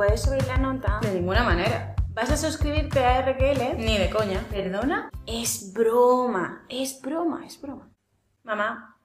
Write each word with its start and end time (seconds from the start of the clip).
puedes 0.00 0.22
subir 0.22 0.46
la 0.46 0.56
nota? 0.56 0.98
De 1.02 1.12
ninguna 1.12 1.44
manera. 1.44 1.94
¿Vas 2.14 2.30
a 2.30 2.36
suscribirte 2.38 3.04
a 3.04 3.20
RQL? 3.20 3.76
Ni 3.76 3.98
de 3.98 4.08
coña. 4.08 4.42
¿Perdona? 4.50 5.10
Es 5.26 5.74
broma, 5.74 6.64
es 6.70 7.02
broma, 7.02 7.44
es 7.44 7.60
broma. 7.60 7.90
Mamá, 8.42 8.96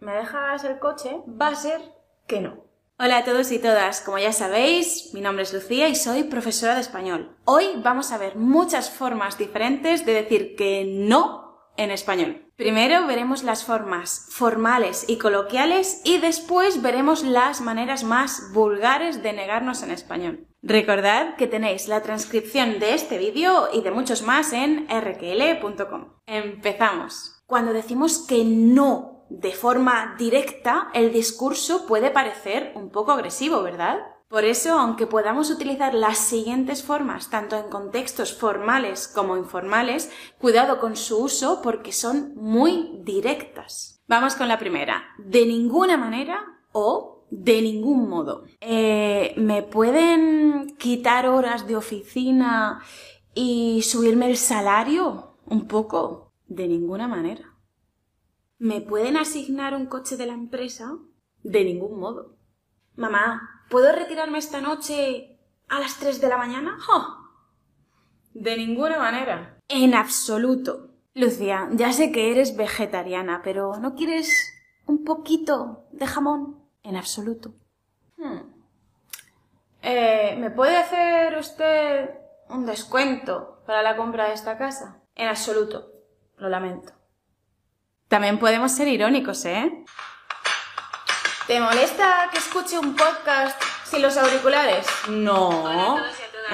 ¿me 0.00 0.12
dejas 0.12 0.64
el 0.64 0.80
coche? 0.80 1.20
Va 1.40 1.46
a 1.50 1.54
ser 1.54 1.80
que 2.26 2.40
no. 2.40 2.64
Hola 2.98 3.18
a 3.18 3.24
todos 3.24 3.52
y 3.52 3.60
todas, 3.60 4.00
como 4.00 4.18
ya 4.18 4.32
sabéis, 4.32 5.14
mi 5.14 5.20
nombre 5.20 5.44
es 5.44 5.54
Lucía 5.54 5.88
y 5.88 5.94
soy 5.94 6.24
profesora 6.24 6.74
de 6.74 6.80
español. 6.80 7.36
Hoy 7.44 7.66
vamos 7.76 8.10
a 8.10 8.18
ver 8.18 8.34
muchas 8.34 8.90
formas 8.90 9.38
diferentes 9.38 10.04
de 10.04 10.14
decir 10.14 10.56
que 10.56 10.84
no 10.84 11.49
en 11.80 11.90
español. 11.90 12.44
Primero 12.56 13.06
veremos 13.06 13.42
las 13.42 13.64
formas 13.64 14.26
formales 14.28 15.06
y 15.08 15.16
coloquiales 15.16 16.02
y 16.04 16.18
después 16.18 16.82
veremos 16.82 17.24
las 17.24 17.62
maneras 17.62 18.04
más 18.04 18.52
vulgares 18.52 19.22
de 19.22 19.32
negarnos 19.32 19.82
en 19.82 19.90
español. 19.90 20.46
Recordad 20.62 21.36
que 21.36 21.46
tenéis 21.46 21.88
la 21.88 22.02
transcripción 22.02 22.78
de 22.80 22.94
este 22.94 23.16
vídeo 23.16 23.70
y 23.72 23.80
de 23.80 23.90
muchos 23.90 24.22
más 24.22 24.52
en 24.52 24.86
rql.com. 24.90 26.10
Empezamos. 26.26 27.42
Cuando 27.46 27.72
decimos 27.72 28.26
que 28.28 28.44
no 28.44 29.24
de 29.30 29.52
forma 29.52 30.16
directa, 30.18 30.90
el 30.92 31.12
discurso 31.12 31.86
puede 31.86 32.10
parecer 32.10 32.72
un 32.74 32.90
poco 32.90 33.12
agresivo, 33.12 33.62
¿verdad? 33.62 34.00
Por 34.30 34.44
eso, 34.44 34.78
aunque 34.78 35.08
podamos 35.08 35.50
utilizar 35.50 35.92
las 35.92 36.18
siguientes 36.18 36.84
formas, 36.84 37.30
tanto 37.30 37.56
en 37.56 37.68
contextos 37.68 38.32
formales 38.32 39.08
como 39.08 39.36
informales, 39.36 40.08
cuidado 40.38 40.78
con 40.78 40.94
su 40.94 41.18
uso 41.18 41.60
porque 41.64 41.90
son 41.90 42.36
muy 42.36 43.00
directas. 43.02 44.00
Vamos 44.06 44.36
con 44.36 44.46
la 44.46 44.60
primera. 44.60 45.02
De 45.18 45.44
ninguna 45.46 45.96
manera 45.96 46.44
o 46.70 47.26
de 47.28 47.60
ningún 47.60 48.08
modo. 48.08 48.44
Eh, 48.60 49.34
¿Me 49.36 49.64
pueden 49.64 50.76
quitar 50.78 51.26
horas 51.26 51.66
de 51.66 51.74
oficina 51.74 52.84
y 53.34 53.82
subirme 53.82 54.30
el 54.30 54.36
salario 54.36 55.38
un 55.46 55.66
poco? 55.66 56.30
De 56.46 56.68
ninguna 56.68 57.08
manera. 57.08 57.56
¿Me 58.58 58.80
pueden 58.80 59.16
asignar 59.16 59.74
un 59.74 59.86
coche 59.86 60.16
de 60.16 60.26
la 60.26 60.34
empresa? 60.34 60.98
De 61.42 61.64
ningún 61.64 61.98
modo. 61.98 62.36
Mamá, 62.94 63.59
¿puedo 63.70 63.92
retirarme 63.92 64.38
esta 64.38 64.60
noche 64.60 65.38
a 65.68 65.80
las 65.80 65.96
3 65.96 66.20
de 66.20 66.28
la 66.28 66.36
mañana? 66.36 66.76
De 68.34 68.56
ninguna 68.56 68.98
manera. 68.98 69.56
En 69.68 69.94
absoluto. 69.94 70.88
Lucía, 71.14 71.68
ya 71.72 71.92
sé 71.92 72.12
que 72.12 72.30
eres 72.30 72.56
vegetariana, 72.56 73.40
pero 73.42 73.76
¿no 73.76 73.94
quieres 73.94 74.52
un 74.86 75.04
poquito 75.04 75.86
de 75.92 76.06
jamón? 76.06 76.62
En 76.82 76.96
absoluto. 76.96 77.54
Hmm. 78.16 78.40
Eh, 79.82 80.36
¿Me 80.38 80.50
puede 80.50 80.76
hacer 80.76 81.36
usted 81.38 82.10
un 82.48 82.66
descuento 82.66 83.62
para 83.66 83.82
la 83.82 83.96
compra 83.96 84.26
de 84.28 84.34
esta 84.34 84.58
casa? 84.58 85.00
En 85.14 85.28
absoluto. 85.28 85.92
Lo 86.36 86.48
lamento. 86.48 86.92
También 88.08 88.38
podemos 88.38 88.72
ser 88.72 88.88
irónicos, 88.88 89.44
¿eh? 89.44 89.84
¿Te 91.50 91.58
molesta 91.58 92.28
que 92.30 92.38
escuche 92.38 92.78
un 92.78 92.94
podcast 92.94 93.60
sin 93.82 94.02
los 94.02 94.16
auriculares? 94.16 94.86
No, 95.08 95.98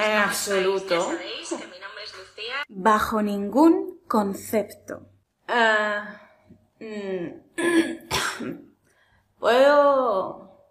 en 0.03 0.17
absoluto. 0.17 1.11
Bajo 2.67 3.21
ningún 3.21 3.99
concepto. 4.07 5.01
Ah, 5.47 6.19
mm. 6.79 7.27
Puedo... 9.39 10.65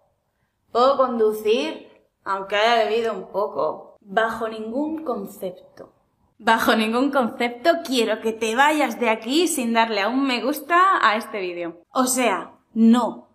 Puedo 0.73 0.97
conducir, 0.97 1.87
aunque 2.25 2.57
haya 2.57 2.83
bebido 2.83 3.13
un 3.13 3.31
poco. 3.31 3.95
Bajo 4.01 4.49
ningún 4.49 5.05
concepto. 5.05 5.93
Bajo 6.37 6.75
ningún 6.75 7.11
concepto 7.11 7.69
quiero 7.85 8.19
que 8.19 8.33
te 8.33 8.57
vayas 8.57 8.99
de 8.99 9.09
aquí 9.09 9.47
sin 9.47 9.71
darle 9.71 10.01
a 10.01 10.09
un 10.09 10.27
me 10.27 10.43
gusta 10.43 10.99
a 11.01 11.15
este 11.15 11.39
vídeo. 11.39 11.81
O 11.93 12.07
sea, 12.07 12.57
no. 12.73 13.26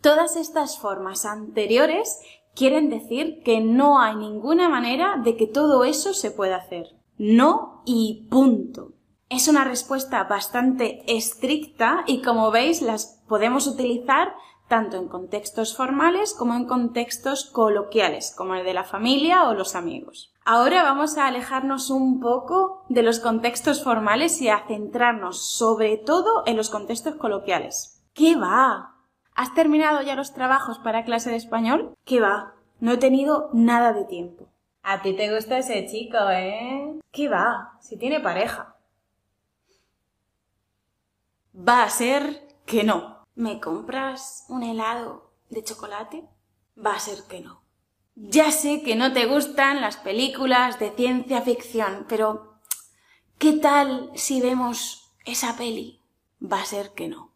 Todas 0.00 0.36
estas 0.36 0.78
formas 0.78 1.24
anteriores 1.24 2.20
quieren 2.54 2.88
decir 2.88 3.42
que 3.44 3.60
no 3.60 4.00
hay 4.00 4.14
ninguna 4.14 4.68
manera 4.68 5.16
de 5.16 5.36
que 5.36 5.46
todo 5.46 5.84
eso 5.84 6.14
se 6.14 6.30
pueda 6.30 6.56
hacer. 6.56 6.86
No 7.16 7.82
y 7.84 8.28
punto. 8.30 8.92
Es 9.28 9.48
una 9.48 9.64
respuesta 9.64 10.24
bastante 10.24 11.02
estricta 11.06 12.04
y 12.06 12.22
como 12.22 12.50
veis 12.50 12.80
las 12.80 13.22
podemos 13.28 13.66
utilizar 13.66 14.34
tanto 14.68 14.96
en 14.98 15.08
contextos 15.08 15.76
formales 15.76 16.34
como 16.34 16.54
en 16.54 16.66
contextos 16.66 17.46
coloquiales, 17.46 18.32
como 18.36 18.54
el 18.54 18.64
de 18.64 18.74
la 18.74 18.84
familia 18.84 19.48
o 19.48 19.54
los 19.54 19.74
amigos. 19.74 20.32
Ahora 20.44 20.82
vamos 20.82 21.18
a 21.18 21.26
alejarnos 21.26 21.90
un 21.90 22.20
poco 22.20 22.84
de 22.88 23.02
los 23.02 23.18
contextos 23.18 23.82
formales 23.82 24.40
y 24.40 24.48
a 24.48 24.64
centrarnos 24.66 25.50
sobre 25.50 25.96
todo 25.96 26.44
en 26.46 26.56
los 26.56 26.70
contextos 26.70 27.16
coloquiales. 27.16 28.02
¿Qué 28.14 28.36
va? 28.36 28.97
¿Has 29.38 29.54
terminado 29.54 30.02
ya 30.02 30.16
los 30.16 30.34
trabajos 30.34 30.80
para 30.80 31.04
clase 31.04 31.30
de 31.30 31.36
español? 31.36 31.94
¿Qué 32.04 32.18
va? 32.18 32.56
No 32.80 32.94
he 32.94 32.96
tenido 32.96 33.50
nada 33.52 33.92
de 33.92 34.04
tiempo. 34.04 34.48
A 34.82 35.00
ti 35.00 35.14
te 35.14 35.32
gusta 35.32 35.58
ese 35.58 35.86
chico, 35.86 36.16
¿eh? 36.28 36.98
¿Qué 37.12 37.28
va? 37.28 37.78
Si 37.80 37.96
tiene 37.96 38.18
pareja. 38.18 38.74
Va 41.56 41.84
a 41.84 41.88
ser 41.88 42.48
que 42.66 42.82
no. 42.82 43.24
¿Me 43.36 43.60
compras 43.60 44.44
un 44.48 44.64
helado 44.64 45.30
de 45.50 45.62
chocolate? 45.62 46.24
Va 46.84 46.96
a 46.96 46.98
ser 46.98 47.18
que 47.28 47.38
no. 47.40 47.62
Ya 48.16 48.50
sé 48.50 48.82
que 48.82 48.96
no 48.96 49.12
te 49.12 49.26
gustan 49.26 49.80
las 49.80 49.98
películas 49.98 50.80
de 50.80 50.90
ciencia 50.90 51.42
ficción, 51.42 52.06
pero 52.08 52.58
¿qué 53.38 53.52
tal 53.52 54.10
si 54.16 54.40
vemos 54.40 55.12
esa 55.24 55.56
peli? 55.56 56.02
Va 56.42 56.60
a 56.60 56.64
ser 56.64 56.90
que 56.90 57.06
no. 57.06 57.27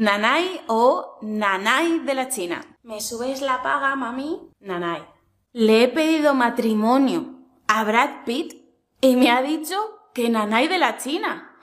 Nanay 0.00 0.62
o 0.66 1.18
Nanay 1.20 1.98
de 1.98 2.14
la 2.14 2.30
China. 2.30 2.62
¿Me 2.82 3.02
subes 3.02 3.42
la 3.42 3.62
paga, 3.62 3.94
mami? 3.96 4.50
Nanay. 4.60 5.06
Le 5.52 5.82
he 5.82 5.88
pedido 5.88 6.32
matrimonio 6.32 7.34
a 7.68 7.84
Brad 7.84 8.24
Pitt 8.24 8.54
y 9.02 9.16
me 9.16 9.30
ha 9.30 9.42
dicho 9.42 9.76
que 10.14 10.30
Nanay 10.30 10.68
de 10.68 10.78
la 10.78 10.96
China. 10.96 11.54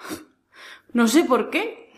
No 0.94 1.08
sé 1.08 1.24
por 1.24 1.50
qué 1.50 1.92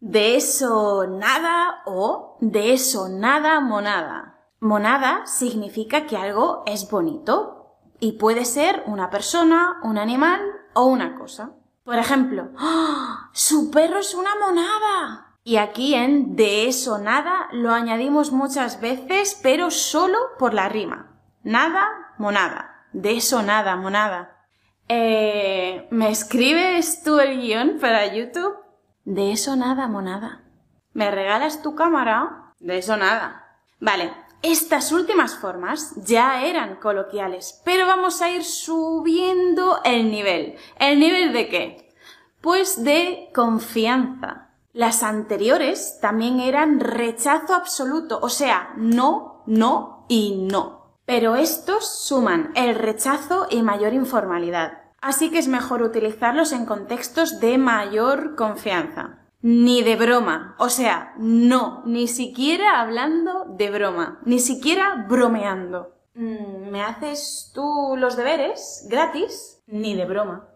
de 0.00 0.34
eso 0.34 1.06
nada 1.06 1.82
o 1.86 2.36
de 2.40 2.72
eso 2.72 3.08
nada 3.08 3.60
monada. 3.60 4.40
Monada 4.58 5.24
significa 5.24 6.04
que 6.04 6.16
algo 6.16 6.64
es 6.66 6.90
bonito 6.90 7.76
y 8.00 8.18
puede 8.18 8.44
ser 8.44 8.82
una 8.86 9.08
persona, 9.08 9.78
un 9.84 9.98
animal 9.98 10.40
o 10.74 10.86
una 10.86 11.16
cosa. 11.16 11.52
Por 11.84 11.94
ejemplo, 11.94 12.48
¡Oh! 12.60 13.16
¡Su 13.32 13.70
perro 13.70 13.98
es 13.98 14.16
una 14.16 14.34
monada! 14.34 15.29
Y 15.42 15.56
aquí 15.56 15.94
en 15.94 16.36
de 16.36 16.68
eso 16.68 16.98
nada 16.98 17.48
lo 17.52 17.72
añadimos 17.72 18.30
muchas 18.30 18.80
veces, 18.80 19.38
pero 19.42 19.70
solo 19.70 20.18
por 20.38 20.54
la 20.54 20.68
rima. 20.68 21.20
Nada, 21.42 21.88
monada. 22.18 22.86
De 22.92 23.16
eso 23.16 23.42
nada, 23.42 23.76
monada. 23.76 24.46
Eh, 24.88 25.86
¿Me 25.90 26.10
escribes 26.10 27.02
tú 27.02 27.20
el 27.20 27.40
guion 27.40 27.78
para 27.80 28.12
YouTube? 28.12 28.56
De 29.04 29.32
eso 29.32 29.56
nada, 29.56 29.86
monada. 29.86 30.44
¿Me 30.92 31.10
regalas 31.10 31.62
tu 31.62 31.74
cámara? 31.74 32.52
De 32.58 32.78
eso 32.78 32.96
nada. 32.96 33.46
Vale, 33.78 34.12
estas 34.42 34.90
últimas 34.92 35.36
formas 35.36 35.94
ya 36.04 36.44
eran 36.44 36.76
coloquiales, 36.76 37.62
pero 37.64 37.86
vamos 37.86 38.20
a 38.20 38.30
ir 38.30 38.44
subiendo 38.44 39.80
el 39.84 40.10
nivel. 40.10 40.56
¿El 40.78 40.98
nivel 40.98 41.32
de 41.32 41.48
qué? 41.48 41.94
Pues 42.40 42.82
de 42.82 43.30
confianza. 43.34 44.49
Las 44.72 45.02
anteriores 45.02 45.98
también 46.00 46.38
eran 46.38 46.78
rechazo 46.78 47.54
absoluto, 47.54 48.20
o 48.22 48.28
sea, 48.28 48.72
no, 48.76 49.42
no 49.46 50.06
y 50.08 50.46
no. 50.50 50.96
Pero 51.06 51.34
estos 51.34 52.04
suman 52.04 52.52
el 52.54 52.76
rechazo 52.76 53.48
y 53.50 53.62
mayor 53.62 53.94
informalidad. 53.94 54.80
Así 55.00 55.30
que 55.30 55.38
es 55.38 55.48
mejor 55.48 55.82
utilizarlos 55.82 56.52
en 56.52 56.66
contextos 56.66 57.40
de 57.40 57.58
mayor 57.58 58.36
confianza. 58.36 59.26
Ni 59.42 59.82
de 59.82 59.96
broma. 59.96 60.54
O 60.58 60.68
sea, 60.68 61.14
no, 61.18 61.82
ni 61.86 62.06
siquiera 62.06 62.80
hablando 62.80 63.46
de 63.48 63.70
broma, 63.70 64.20
ni 64.24 64.38
siquiera 64.38 65.06
bromeando. 65.08 65.96
Mm, 66.14 66.70
¿Me 66.70 66.82
haces 66.82 67.50
tú 67.54 67.96
los 67.96 68.16
deberes 68.16 68.86
gratis? 68.88 69.62
Ni 69.66 69.96
de 69.96 70.04
broma. 70.04 70.46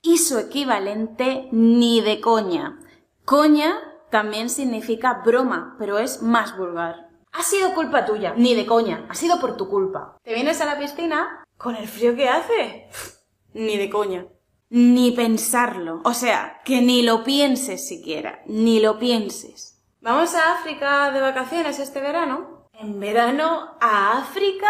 Y 0.00 0.18
su 0.18 0.38
equivalente, 0.38 1.48
ni 1.50 2.00
de 2.00 2.20
coña. 2.20 2.78
Coña 3.28 3.78
también 4.10 4.48
significa 4.48 5.20
broma, 5.22 5.76
pero 5.78 5.98
es 5.98 6.22
más 6.22 6.56
vulgar. 6.56 7.10
Ha 7.30 7.42
sido 7.42 7.74
culpa 7.74 8.06
tuya, 8.06 8.32
ni 8.34 8.54
de 8.54 8.64
coña, 8.64 9.04
ha 9.10 9.14
sido 9.14 9.38
por 9.38 9.54
tu 9.58 9.68
culpa. 9.68 10.16
¿Te 10.22 10.32
vienes 10.32 10.62
a 10.62 10.64
la 10.64 10.78
piscina? 10.78 11.44
¿Con 11.58 11.76
el 11.76 11.86
frío 11.86 12.16
que 12.16 12.26
hace? 12.26 12.88
Ni 13.52 13.76
de 13.76 13.90
coña. 13.90 14.26
Ni 14.70 15.10
pensarlo. 15.10 16.00
O 16.04 16.14
sea, 16.14 16.62
que 16.64 16.80
ni 16.80 17.02
lo 17.02 17.22
pienses 17.22 17.86
siquiera. 17.86 18.40
Ni 18.46 18.80
lo 18.80 18.98
pienses. 18.98 19.78
¿Vamos 20.00 20.34
a 20.34 20.54
África 20.54 21.10
de 21.10 21.20
vacaciones 21.20 21.78
este 21.78 22.00
verano? 22.00 22.66
¿En 22.72 22.98
verano 22.98 23.76
a 23.78 24.16
África? 24.16 24.68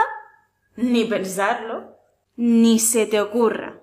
ni 0.75 1.05
pensarlo. 1.05 1.97
Ni 2.35 2.81
se 2.81 3.07
te 3.07 3.21
ocurra. 3.21 3.78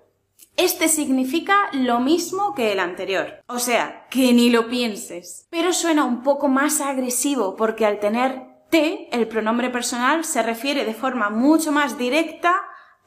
Este 0.58 0.88
significa 0.88 1.70
lo 1.74 2.00
mismo 2.00 2.56
que 2.56 2.72
el 2.72 2.80
anterior, 2.80 3.44
o 3.48 3.60
sea, 3.60 4.08
que 4.10 4.32
ni 4.32 4.50
lo 4.50 4.70
pienses, 4.70 5.48
pero 5.50 5.74
suena 5.74 6.06
un 6.06 6.24
poco 6.24 6.48
más 6.48 6.80
agresivo 6.80 7.58
porque 7.58 7.86
al 7.86 8.00
tener 8.00 8.42
te, 8.70 9.10
el 9.12 9.28
pronombre 9.28 9.70
personal 9.70 10.24
se 10.24 10.42
refiere 10.42 10.86
de 10.86 10.94
forma 10.94 11.30
mucho 11.30 11.74
más 11.74 11.98
directa 11.98 12.56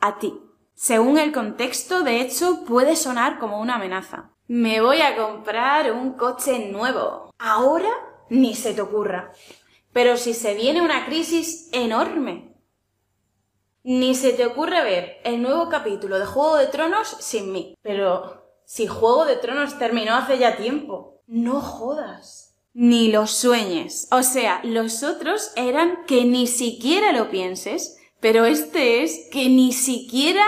a 0.00 0.19
ti. 0.19 0.35
Según 0.75 1.19
el 1.19 1.33
contexto, 1.33 2.03
de 2.03 2.21
hecho, 2.21 2.65
puede 2.65 2.97
sonar 2.97 3.39
como 3.39 3.61
una 3.61 3.77
amenaza. 3.77 4.31
Me 4.47 4.81
voy 4.81 5.01
a 5.01 5.17
comprar 5.17 5.91
un 5.93 6.12
coche 6.12 6.71
nuevo. 6.71 7.33
Ahora 7.39 7.91
ni 8.31 8.55
se 8.55 8.75
te 8.75 8.83
ocurra. 8.83 9.33
Pero 9.93 10.17
si 10.17 10.35
se 10.35 10.55
viene 10.55 10.83
una 10.83 11.06
crisis 11.06 11.69
enorme, 11.73 12.48
ni 13.88 14.14
se 14.14 14.35
te 14.35 14.44
ocurre 14.44 14.85
ver 14.85 15.17
el 15.25 15.40
nuevo 15.40 15.70
capítulo 15.70 16.19
de 16.19 16.26
Juego 16.26 16.58
de 16.58 16.67
Tronos 16.67 17.08
sin 17.20 17.52
mí. 17.52 17.75
Pero 17.81 18.44
si 18.67 18.87
Juego 18.87 19.25
de 19.25 19.37
Tronos 19.37 19.79
terminó 19.79 20.14
hace 20.14 20.37
ya 20.37 20.58
tiempo. 20.58 21.23
No 21.26 21.62
jodas. 21.62 22.55
Ni 22.75 23.11
lo 23.11 23.26
sueñes. 23.26 24.06
O 24.11 24.23
sea, 24.23 24.61
los 24.62 25.02
otros 25.02 25.52
eran 25.56 26.05
que 26.06 26.26
ni 26.26 26.46
siquiera 26.46 27.12
lo 27.12 27.31
pienses, 27.31 27.96
pero 28.20 28.44
este 28.44 29.02
es 29.02 29.31
que 29.32 29.49
ni 29.49 29.73
siquiera 29.73 30.44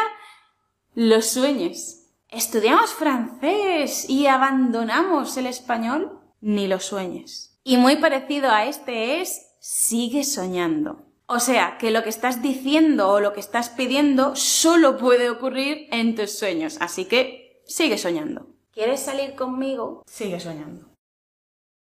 lo 0.93 1.23
sueñes. 1.23 2.11
¿Estudiamos 2.29 2.91
francés 2.91 4.05
y 4.11 4.27
abandonamos 4.27 5.39
el 5.39 5.47
español? 5.47 6.21
Ni 6.43 6.69
lo 6.69 6.79
sueñes. 6.79 7.59
Y 7.65 7.79
muy 7.79 7.97
parecido 7.97 8.51
a 8.51 8.67
este 8.67 9.23
es 9.23 9.55
sigue 9.61 10.25
soñando. 10.25 11.10
O 11.33 11.39
sea, 11.39 11.79
que 11.79 11.93
lo 11.93 12.03
que 12.03 12.09
estás 12.09 12.43
diciendo 12.43 13.09
o 13.09 13.21
lo 13.21 13.33
que 13.33 13.39
estás 13.39 13.69
pidiendo 13.69 14.35
solo 14.35 14.97
puede 14.97 15.31
ocurrir 15.31 15.87
en 15.93 16.17
tus 16.17 16.37
sueños. 16.37 16.77
Así 16.81 17.05
que 17.05 17.63
sigue 17.67 17.99
soñando. 17.99 18.49
¿Quieres 18.73 18.99
salir 18.99 19.37
conmigo? 19.37 20.03
Sigue 20.09 20.41
soñando. 20.41 20.89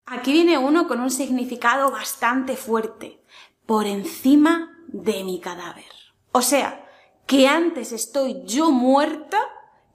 Aquí 0.04 0.34
viene 0.34 0.58
uno 0.58 0.86
con 0.86 1.00
un 1.00 1.10
significado 1.10 1.90
bastante 1.90 2.56
fuerte. 2.56 3.22
Por 3.64 3.86
encima 3.86 4.76
de 4.88 5.24
mi 5.24 5.40
cadáver. 5.40 5.90
O 6.32 6.42
sea, 6.42 6.86
que 7.24 7.48
antes 7.48 7.92
estoy 7.92 8.42
yo 8.44 8.70
muerta 8.70 9.38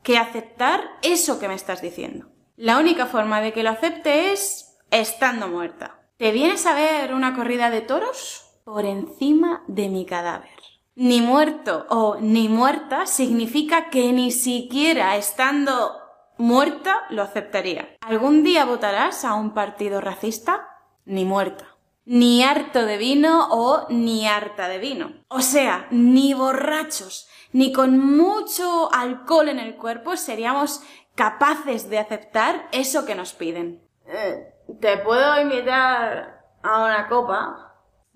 que 0.02 0.18
aceptar 0.18 0.84
eso 1.04 1.40
que 1.40 1.48
me 1.48 1.54
estás 1.54 1.84
diciendo. 1.84 2.28
La 2.56 2.80
única 2.80 3.06
forma 3.06 3.40
de 3.42 3.54
que 3.54 3.62
lo 3.62 3.70
acepte 3.70 4.32
es 4.32 4.80
estando 4.90 5.48
muerta. 5.48 6.10
¿Te 6.18 6.32
vienes 6.32 6.66
a 6.66 6.74
ver 6.74 7.14
una 7.14 7.36
corrida 7.36 7.70
de 7.70 7.82
toros? 7.82 8.47
Por 8.68 8.84
encima 8.84 9.64
de 9.68 9.88
mi 9.88 10.06
cadáver. 10.06 10.60
Ni 10.94 11.22
muerto 11.22 11.86
o 11.90 12.18
ni 12.20 12.50
muerta 12.50 13.06
significa 13.06 13.90
que 13.90 14.12
ni 14.12 14.30
siquiera 14.30 15.16
estando 15.16 15.96
muerta 16.38 17.04
lo 17.10 17.22
aceptaría. 17.22 17.96
¿Algún 18.02 18.44
día 18.44 18.66
votarás 18.66 19.24
a 19.24 19.36
un 19.36 19.54
partido 19.54 20.02
racista? 20.02 20.68
Ni 21.06 21.24
muerta. 21.24 21.78
Ni 22.04 22.44
harto 22.44 22.86
de 22.86 22.98
vino 22.98 23.48
o 23.52 23.86
ni 23.88 24.28
harta 24.28 24.68
de 24.68 24.80
vino. 24.80 25.14
O 25.30 25.40
sea, 25.40 25.88
ni 25.90 26.34
borrachos, 26.34 27.30
ni 27.54 27.72
con 27.72 28.18
mucho 28.18 28.94
alcohol 28.94 29.48
en 29.48 29.60
el 29.60 29.78
cuerpo 29.78 30.18
seríamos 30.18 30.84
capaces 31.16 31.90
de 31.90 32.00
aceptar 32.00 32.68
eso 32.74 33.06
que 33.06 33.16
nos 33.16 33.32
piden. 33.32 33.82
Eh, 34.08 34.54
¿Te 34.82 34.98
puedo 34.98 35.40
invitar 35.40 36.42
a 36.64 36.84
una 36.84 37.08
copa? 37.08 37.67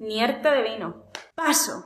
Nierta 0.02 0.52
de 0.52 0.64
vino. 0.64 0.96
Paso. 1.36 1.86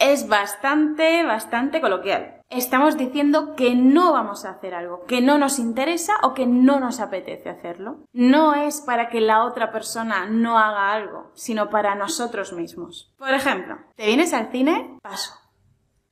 Es 0.00 0.26
bastante, 0.26 1.22
bastante 1.22 1.80
coloquial. 1.80 2.42
Estamos 2.50 2.96
diciendo 2.96 3.54
que 3.54 3.76
no 3.76 4.12
vamos 4.12 4.44
a 4.44 4.50
hacer 4.50 4.74
algo, 4.74 5.04
que 5.04 5.20
no 5.20 5.38
nos 5.38 5.60
interesa 5.60 6.14
o 6.24 6.34
que 6.34 6.44
no 6.44 6.80
nos 6.80 6.98
apetece 6.98 7.48
hacerlo. 7.48 8.00
No 8.12 8.54
es 8.54 8.80
para 8.80 9.08
que 9.08 9.20
la 9.20 9.44
otra 9.44 9.70
persona 9.70 10.26
no 10.26 10.58
haga 10.58 10.92
algo, 10.92 11.30
sino 11.34 11.70
para 11.70 11.94
nosotros 11.94 12.52
mismos. 12.52 13.14
Por 13.16 13.32
ejemplo, 13.32 13.78
¿te 13.94 14.06
vienes 14.06 14.32
al 14.32 14.50
cine? 14.50 14.98
Paso. 15.00 15.32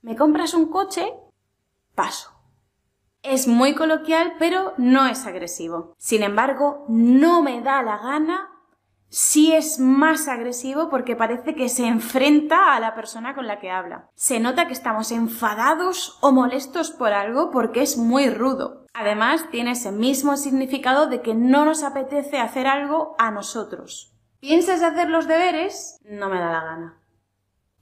¿Me 0.02 0.14
compras 0.14 0.54
un 0.54 0.70
coche? 0.70 1.14
Paso. 1.96 2.31
Es 3.25 3.48
muy 3.48 3.75
coloquial, 3.75 4.34
pero 4.38 4.75
no 4.76 5.06
es 5.06 5.26
agresivo. 5.26 5.94
Sin 5.98 6.22
embargo, 6.22 6.84
no 6.88 7.42
me 7.42 7.60
da 7.60 7.82
la 7.82 7.98
gana 7.98 8.54
sí 9.14 9.52
es 9.52 9.78
más 9.78 10.26
agresivo 10.26 10.90
porque 10.90 11.14
parece 11.14 11.55
que 11.55 11.69
se 11.69 11.87
enfrenta 11.87 12.75
a 12.75 12.81
la 12.81 12.96
persona 12.96 13.37
con 13.37 13.46
la 13.46 13.61
que 13.61 13.70
habla. 13.70 14.11
Se 14.16 14.40
nota 14.40 14.66
que 14.66 14.72
estamos 14.72 15.12
enfadados 15.12 16.19
o 16.20 16.32
molestos 16.32 16.90
por 16.90 17.12
algo 17.12 17.52
porque 17.52 17.82
es 17.82 17.96
muy 17.96 18.28
rudo. 18.28 18.87
Además, 18.93 19.49
tiene 19.52 19.72
ese 19.72 19.93
mismo 19.93 20.37
significado 20.37 21.06
de 21.06 21.22
que 21.22 21.34
no 21.34 21.64
nos 21.64 21.84
apetece 21.84 22.40
hacer 22.40 22.66
algo 22.66 23.14
a 23.16 23.31
nosotros. 23.31 24.16
¿Piensas 24.40 24.82
hacer 24.82 25.08
los 25.08 25.28
deberes? 25.28 26.00
No 26.05 26.28
me 26.28 26.40
da 26.40 26.50
la 26.50 26.64
gana. 26.64 27.00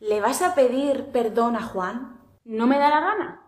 ¿Le 0.01 0.21
vas 0.21 0.43
a 0.43 0.55
pedir 0.55 1.13
perdón 1.13 1.57
a 1.57 1.63
Juan? 1.63 2.21
No 2.45 2.67
me 2.67 2.79
da 2.79 2.91
la 2.91 3.01
gana. 3.01 3.43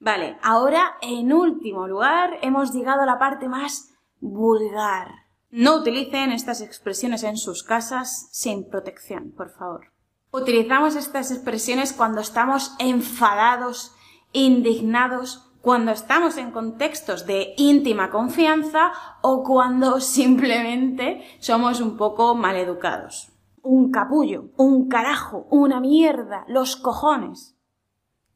Vale, 0.00 0.36
ahora 0.42 0.96
en 1.00 1.32
último 1.32 1.86
lugar 1.86 2.38
hemos 2.42 2.72
llegado 2.72 3.02
a 3.02 3.06
la 3.06 3.20
parte 3.20 3.48
más 3.48 3.94
vulgar. 4.18 5.29
No 5.50 5.76
utilicen 5.76 6.30
estas 6.30 6.60
expresiones 6.60 7.24
en 7.24 7.36
sus 7.36 7.64
casas 7.64 8.28
sin 8.30 8.68
protección, 8.68 9.32
por 9.32 9.50
favor. 9.50 9.92
Utilizamos 10.30 10.94
estas 10.94 11.32
expresiones 11.32 11.92
cuando 11.92 12.20
estamos 12.20 12.76
enfadados, 12.78 13.92
indignados, 14.32 15.50
cuando 15.60 15.90
estamos 15.90 16.36
en 16.36 16.52
contextos 16.52 17.26
de 17.26 17.54
íntima 17.56 18.10
confianza 18.10 18.92
o 19.22 19.42
cuando 19.42 20.00
simplemente 20.00 21.24
somos 21.40 21.80
un 21.80 21.96
poco 21.96 22.34
maleducados. 22.36 23.32
Un 23.62 23.90
capullo, 23.90 24.50
un 24.56 24.88
carajo, 24.88 25.46
una 25.50 25.80
mierda, 25.80 26.44
los 26.46 26.76
cojones. 26.76 27.56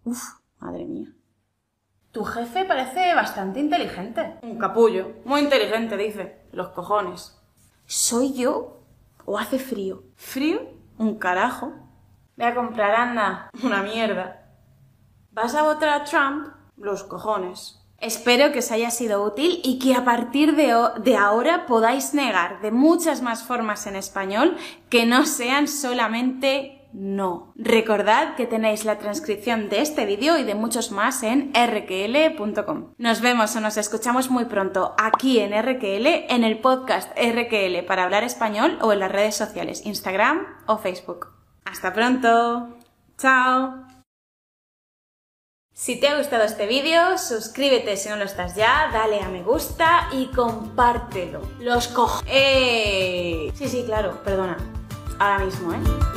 Uf, 0.04 0.20
madre 0.58 0.84
mía. 0.84 1.14
Tu 2.14 2.24
jefe 2.24 2.64
parece 2.64 3.12
bastante 3.12 3.58
inteligente. 3.58 4.38
Un 4.42 4.56
capullo. 4.56 5.16
Muy 5.24 5.40
inteligente, 5.40 5.96
dice. 5.96 6.42
Los 6.52 6.68
cojones. 6.68 7.36
¿Soy 7.86 8.34
yo? 8.34 8.82
¿O 9.24 9.36
hace 9.36 9.58
frío? 9.58 10.04
¿Frío? 10.14 10.60
Un 10.96 11.18
carajo. 11.18 11.72
Voy 12.36 12.46
a 12.46 12.54
comprar 12.54 12.94
Anda. 12.94 13.50
Una 13.64 13.82
mierda. 13.82 14.46
¿Vas 15.32 15.56
a 15.56 15.64
votar 15.64 15.88
a 15.88 16.04
Trump? 16.04 16.54
Los 16.76 17.02
cojones. 17.02 17.80
Espero 17.98 18.52
que 18.52 18.60
os 18.60 18.70
haya 18.70 18.92
sido 18.92 19.24
útil 19.24 19.60
y 19.64 19.80
que 19.80 19.96
a 19.96 20.04
partir 20.04 20.54
de, 20.54 20.72
de, 21.02 21.16
ahora 21.16 21.66
podáis 21.66 22.14
negar 22.14 22.60
de 22.60 22.70
muchas 22.70 23.22
más 23.22 23.42
formas 23.42 23.88
en 23.88 23.96
español 23.96 24.56
que 24.88 25.04
no 25.04 25.26
sean 25.26 25.66
solamente 25.66 26.83
no. 26.94 27.52
Recordad 27.56 28.36
que 28.36 28.46
tenéis 28.46 28.84
la 28.84 28.98
transcripción 28.98 29.68
de 29.68 29.80
este 29.80 30.06
vídeo 30.06 30.38
y 30.38 30.44
de 30.44 30.54
muchos 30.54 30.92
más 30.92 31.22
en 31.22 31.52
rql.com. 31.52 32.94
Nos 32.96 33.20
vemos 33.20 33.54
o 33.56 33.60
nos 33.60 33.76
escuchamos 33.76 34.30
muy 34.30 34.44
pronto 34.44 34.94
aquí 34.96 35.40
en 35.40 35.52
RQL, 35.52 36.06
en 36.28 36.44
el 36.44 36.60
podcast 36.60 37.10
RQL 37.18 37.84
para 37.86 38.04
hablar 38.04 38.22
español 38.22 38.78
o 38.80 38.92
en 38.92 39.00
las 39.00 39.10
redes 39.10 39.34
sociales 39.34 39.84
Instagram 39.84 40.46
o 40.66 40.78
Facebook. 40.78 41.28
Hasta 41.64 41.92
pronto. 41.92 42.78
Chao. 43.18 43.84
Si 45.72 45.98
te 45.98 46.06
ha 46.06 46.16
gustado 46.16 46.44
este 46.44 46.68
vídeo, 46.68 47.18
suscríbete 47.18 47.96
si 47.96 48.08
no 48.08 48.14
lo 48.14 48.24
estás 48.24 48.54
ya, 48.54 48.90
dale 48.92 49.20
a 49.20 49.28
me 49.28 49.42
gusta 49.42 50.08
y 50.12 50.26
compártelo. 50.26 51.40
Los 51.58 51.88
cojo. 51.88 52.22
¡Eh! 52.28 53.50
Sí, 53.56 53.68
sí, 53.68 53.82
claro, 53.84 54.22
perdona. 54.22 54.56
Ahora 55.18 55.40
mismo, 55.40 55.72
¿eh? 55.72 56.13